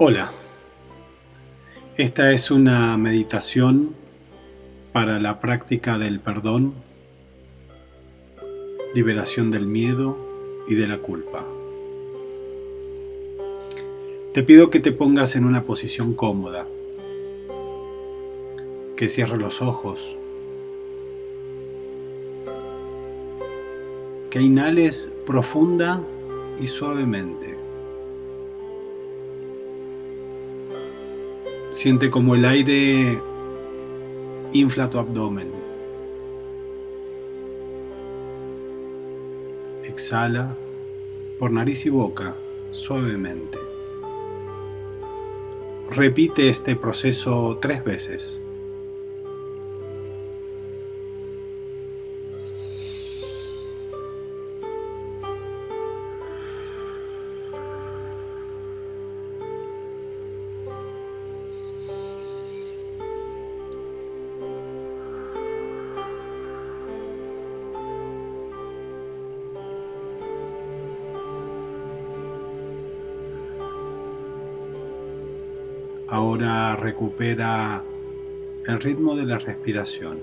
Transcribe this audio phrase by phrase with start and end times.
[0.00, 0.30] Hola,
[1.96, 3.96] esta es una meditación
[4.92, 6.72] para la práctica del perdón,
[8.94, 10.16] liberación del miedo
[10.68, 11.44] y de la culpa.
[14.34, 16.68] Te pido que te pongas en una posición cómoda,
[18.96, 20.16] que cierres los ojos,
[24.30, 26.00] que inhales profunda
[26.60, 27.67] y suavemente.
[31.78, 33.20] Siente como el aire
[34.52, 35.48] infla tu abdomen.
[39.84, 40.56] Exhala
[41.38, 42.34] por nariz y boca
[42.72, 43.58] suavemente.
[45.88, 48.40] Repite este proceso tres veces.
[76.10, 77.82] Ahora recupera
[78.66, 80.18] el ritmo de la respiración.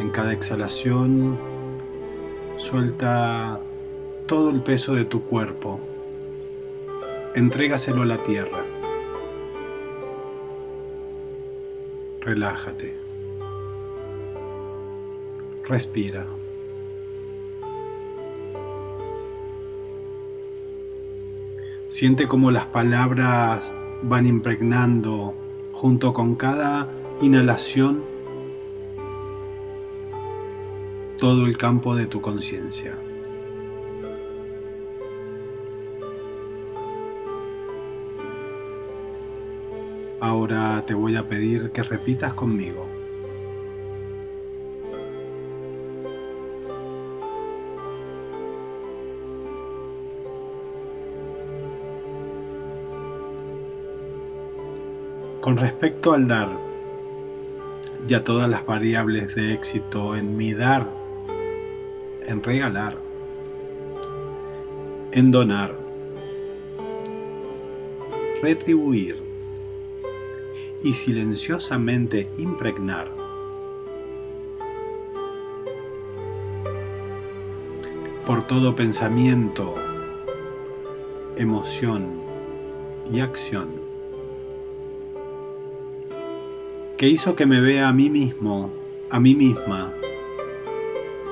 [0.00, 1.38] En cada exhalación
[2.56, 3.60] suelta
[4.26, 5.78] todo el peso de tu cuerpo.
[7.34, 8.62] Entrégaselo a la tierra.
[12.20, 12.96] Relájate.
[15.64, 16.26] Respira.
[21.98, 23.72] Siente como las palabras
[24.04, 25.34] van impregnando
[25.72, 26.88] junto con cada
[27.20, 28.04] inhalación
[31.18, 32.96] todo el campo de tu conciencia.
[40.20, 42.97] Ahora te voy a pedir que repitas conmigo.
[55.40, 56.48] Con respecto al dar
[58.08, 60.88] y a todas las variables de éxito en mi dar,
[62.26, 62.98] en regalar,
[65.12, 65.78] en donar,
[68.42, 69.22] retribuir
[70.82, 73.08] y silenciosamente impregnar,
[78.26, 79.74] por todo pensamiento,
[81.36, 82.22] emoción
[83.10, 83.87] y acción
[86.98, 88.72] que hizo que me vea a mí mismo,
[89.08, 89.94] a mí misma,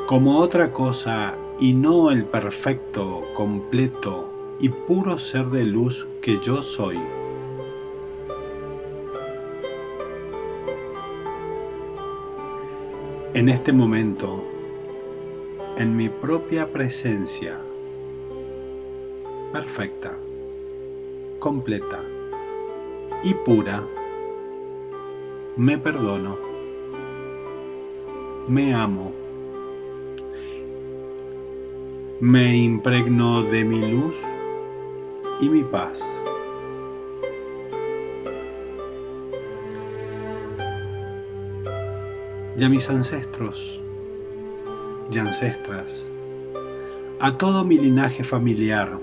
[0.06, 6.62] como otra cosa y no el perfecto, completo y puro ser de luz que yo
[6.62, 7.00] soy.
[13.34, 14.44] En este momento,
[15.76, 17.58] en mi propia presencia,
[19.52, 20.16] perfecta,
[21.40, 21.98] completa
[23.24, 23.84] y pura,
[25.56, 26.36] me perdono,
[28.46, 29.10] me amo,
[32.20, 34.16] me impregno de mi luz
[35.40, 36.04] y mi paz.
[42.58, 43.80] Y a mis ancestros
[45.10, 46.06] y ancestras,
[47.18, 48.98] a todo mi linaje familiar,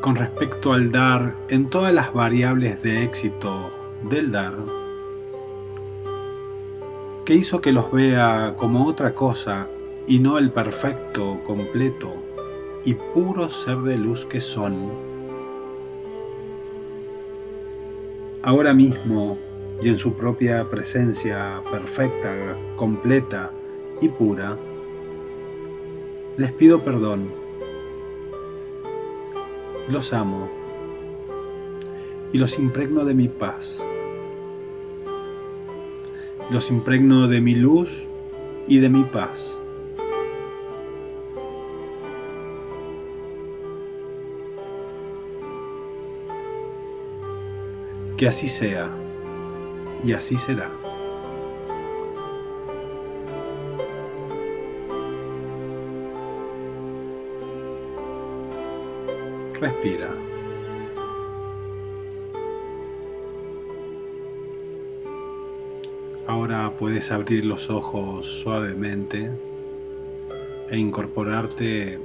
[0.00, 4.54] con respecto al dar en todas las variables de éxito del dar
[7.24, 9.66] que hizo que los vea como otra cosa
[10.06, 12.12] y no el perfecto, completo
[12.84, 14.90] y puro ser de luz que son.
[18.42, 19.38] Ahora mismo
[19.82, 23.50] y en su propia presencia perfecta, completa
[24.02, 24.58] y pura,
[26.36, 27.30] les pido perdón.
[29.88, 30.50] Los amo
[32.34, 33.80] y los impregno de mi paz
[36.50, 38.08] los impregno de mi luz
[38.66, 39.58] y de mi paz.
[48.16, 48.90] Que así sea
[50.04, 50.70] y así será.
[59.60, 60.33] Respira.
[66.26, 69.30] Ahora puedes abrir los ojos suavemente
[70.70, 71.98] e incorporarte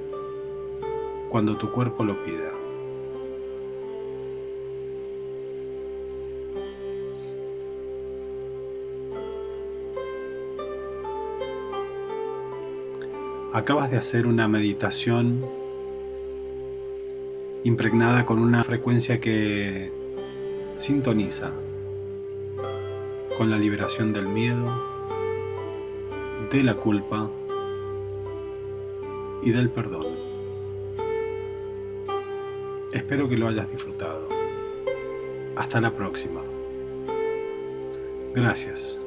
[1.29, 2.51] cuando tu cuerpo lo pida.
[13.53, 15.45] Acabas de hacer una meditación
[17.63, 19.93] impregnada con una frecuencia que
[20.75, 21.53] sintoniza
[23.39, 24.67] con la liberación del miedo,
[26.51, 27.31] de la culpa
[29.41, 30.07] y del perdón.
[32.91, 34.27] Espero que lo hayas disfrutado.
[35.55, 36.41] Hasta la próxima.
[38.35, 38.99] Gracias.